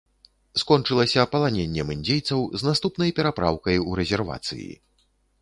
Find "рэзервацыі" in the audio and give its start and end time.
4.03-4.69